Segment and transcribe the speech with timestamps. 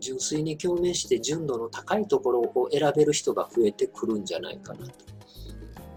[0.00, 4.92] 純粋に共鳴して純度の高いところを選べる人が増えてくるんじゃないかなと。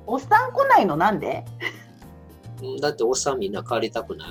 [0.07, 1.45] おっさん来ないのなんで？
[2.61, 4.29] うんだっておっさんみんな変わりたくない。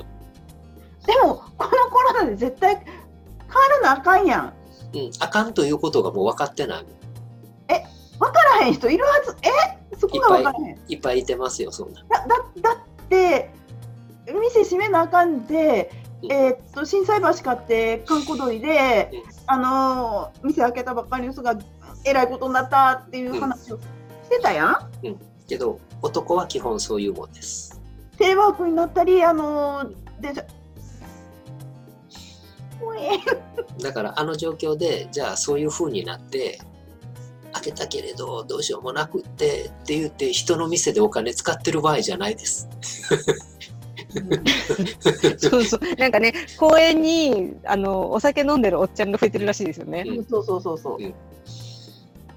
[1.07, 2.93] でもこのコロナで絶対変わ
[3.69, 4.53] らなあかんやん
[4.95, 6.93] うん、あかんということがもう分かってないもん。
[8.19, 9.97] 分からへん人いるはずえ？
[9.97, 12.03] そこが分からへんいっぱいいてますよ、そんな。
[12.09, 13.51] だだだって
[14.27, 21.57] 店閉めなあかんで、うんえーっと心斎橋買って閑古鳥で、うんあのー店開けたばっかりの人が
[22.05, 23.83] えらいことになったっていう話をし
[24.29, 24.91] てたやん、
[25.49, 27.81] けど、男は基本そういうもんです。
[28.19, 30.43] テレワークになったりあのー電車
[32.81, 36.61] もうええだから、あの状況で、じゃあそういう風になって、
[37.53, 42.69] 開けたけれど、どうしようもなくってって言って、人の店でお金使ってる場合じゃないです。
[45.39, 45.81] そうそう。
[45.97, 50.05] なんかね、公園に、あの、お酒飲んでるおっちゃんが増えてるらしいですよね。
[50.07, 51.15] うんそうそうそうそう、うん。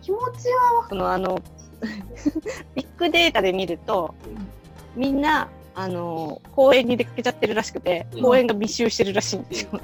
[0.02, 1.42] 気持ちはその、あの、
[2.76, 4.14] ビッグデータで見ると、
[4.96, 8.22] みんな、あの、公園に出かけちゃってるらしくて、うん。
[8.22, 9.80] 公園が密集してるらしいんですよ。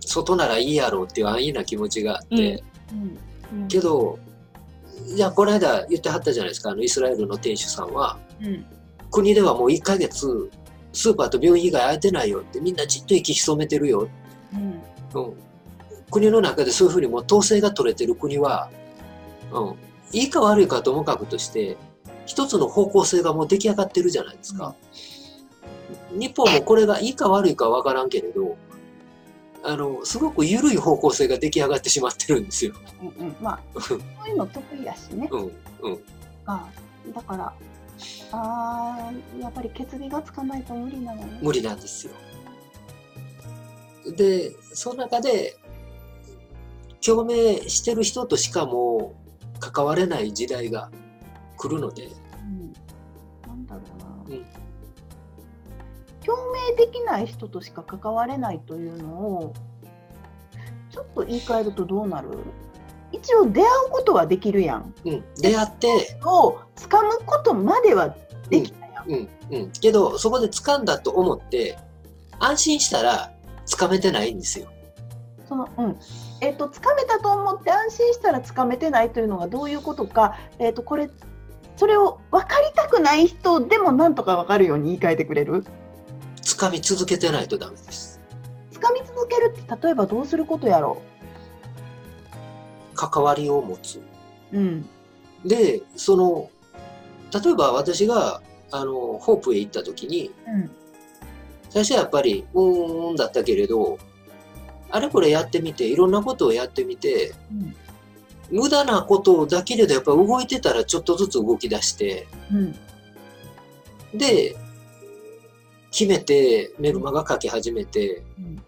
[0.00, 2.62] 外ならいいやろうっていう安易な気持ちがあって、
[3.52, 3.68] うん。
[3.68, 4.18] けど、
[5.14, 8.64] じゃあこの間言ってはったじゃないですか、あのイスラエルの店主さんは、うん。
[9.10, 10.50] 国ではもう1ヶ月、
[10.92, 14.08] スーパーと病院以外空いてないよって、みんなじっと息潜めてるよ。
[14.52, 14.82] うん
[15.14, 15.34] うん、
[16.10, 18.70] 国の中でそういうふうにもう統制が取れてる国は、
[19.52, 19.74] うん、
[20.12, 21.76] いいか悪いかともかくとして、
[22.26, 24.74] 一つの方向性がもう出来上がってるじゃないですか。
[26.12, 28.56] 日本もこれがいいか悪いかは分からんけれど、
[29.64, 32.74] あの、すごく緩い方向性が出来上がってしまってるんですよ。
[33.00, 33.98] うんうん、まあそう
[34.28, 35.40] いうの得意やしね、うん、
[35.82, 36.00] うん。
[36.46, 36.66] あ
[37.14, 37.52] だから
[38.32, 41.38] あーやっぱり決議がつかないと無理なのね。
[41.42, 42.12] 無理なんですよ。
[44.16, 45.56] で、その中で、
[47.04, 49.14] 共鳴してる人としかも
[49.56, 50.90] う関われない時代が
[51.56, 52.08] 来るので、う
[52.44, 52.72] ん。
[53.46, 53.80] なんだろ
[54.26, 54.44] うな、うん。
[56.24, 59.52] 共鳴できない人としか関われないというのを
[60.90, 62.28] ちょっと言い換えるとどうなる？
[63.12, 64.94] 一応出会うことはできるやん。
[65.04, 68.14] うん、出会って、を掴むことまでは
[68.48, 69.70] できたやん、うん、うん。
[69.70, 71.78] けど、そこで掴んだと思って、
[72.38, 73.32] 安心したら
[73.66, 74.68] 掴めてないんですよ。
[75.48, 75.98] そのうん。
[76.40, 81.08] えっと掴めたと思って安心したら掴めてないというのがどういうことか、えっとこれ
[81.76, 85.64] それを分かりたくない人でもなんとか分かるように言い換えてくれる？
[86.42, 88.20] 掴み続けてないとダメです。
[88.72, 91.00] 掴み続けるって例えばどうすることやろ
[93.08, 94.00] 関わりを持つ。
[94.52, 94.88] う、うん。
[95.44, 96.50] で、その、
[97.32, 100.70] 例えば私が、あの、ホープへ行った時に、うん。
[101.70, 103.98] 最初はやっぱり、うーんだったけれど、
[104.90, 107.76] あれこれやってみて、いろんなことをやってみて、うん。
[108.50, 114.18] 無駄なことだけれどやっぱ動いてたらちょっとずつ動き出して、うん。
[114.18, 114.54] で、
[115.90, 118.62] 決めてメルマガ書き始めて、うん。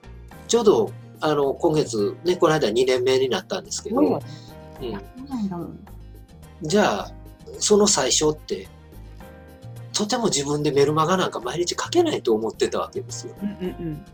[0.49, 4.21] ちょうど、あの、今月、ね、この間2年目になったんですけど、うん。
[6.63, 7.13] じゃあ、
[7.59, 8.69] その最初って、
[9.93, 13.35] とても自分でメルマガなんか毎日書けないと思ってたわけですよ。
[13.43, 14.05] うんうん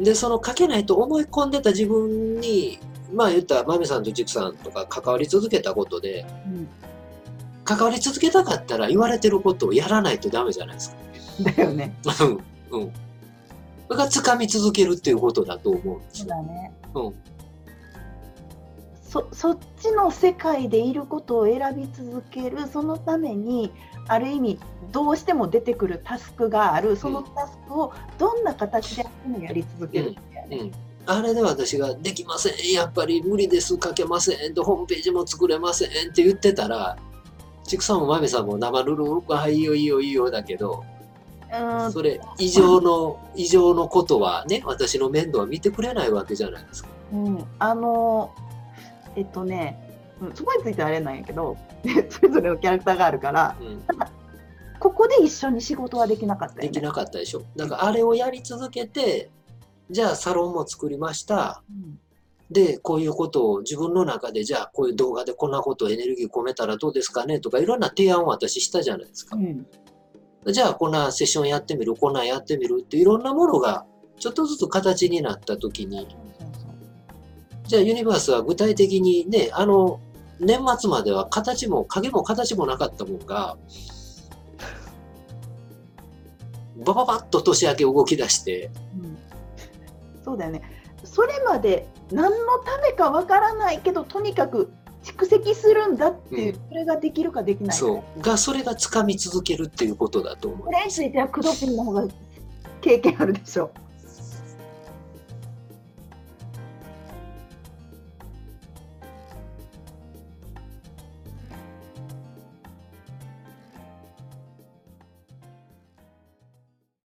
[0.00, 2.80] で、その書けないと思い込んでた自分に、
[3.12, 6.68] まあ言ったら、マミさんとジクさんとか関わり続けたことで、うん。
[7.64, 10.96] 関わり続けたかったら言われてることをやらないとダメじゃないですか。
[11.38, 11.94] うんだよね。
[12.70, 12.92] うん。
[13.88, 13.96] うん。
[13.96, 16.20] それが掴み続けるっていうことだと思うんですよ。
[16.20, 17.14] そうだねうん。
[19.02, 23.70] そそっちの世界でいることを選び続けるそのために
[24.08, 24.58] ある意味
[24.90, 29.04] どうしても出てくるタスクがあるそのタスクをどんな形で
[29.40, 30.16] やり続ける。
[31.06, 36.96] あれで私ができません、やっぱり無理です、書けません、とホームページも作れませんって言ってたら、
[37.64, 40.93] ちくさんもまめさんも生ぬるく、はい、いいよいいよいいよだけど、うん
[41.92, 46.88] それ異常の、異常のことはね、私の面倒は見てくれないわけじゃないですか。
[47.12, 48.34] うん、あの
[49.16, 49.78] えっとね、
[50.20, 51.56] うん、そこについてはあれなんやけど
[52.10, 53.82] それぞれのキャラクターがあるからうん。
[54.80, 56.68] ここで一緒に仕事はできなかったよね。
[56.68, 57.42] できなかったでしょ。
[57.56, 59.30] だからあれをやり続けて、
[59.90, 61.62] じゃあサロンも作りました。
[61.70, 61.98] うん
[62.50, 69.40] で、こういうことを自分の中で、じゃあこういう動画でこんなことをエネルギー込めたらどうですかねとかいろんな提案を私したじゃないですかう。
[69.40, 69.66] ん
[70.52, 73.86] じゃあこんなセッションやってみる、こんなやってみるっていろんなものが
[74.18, 76.08] ちょっとずつ形になった時に、
[77.64, 80.00] じゃあユニバースは具体的にね、あの、
[80.40, 83.56] 年末までは形も影も形もなかったもんが、
[86.84, 88.70] バババッと年明け動き出して、
[89.00, 89.18] うん。
[90.24, 90.62] そうだよね。
[91.04, 94.72] それまで何のためかわからないけどとにかく
[95.16, 96.68] 蓄積するんだっていう、うん。
[96.68, 98.20] それができるかできないかそう。
[98.20, 100.66] がそれが掴み続けるっていうことだと思う。
[100.66, 102.08] これについてはクドピンの方が
[102.80, 103.70] 経験あるでしょ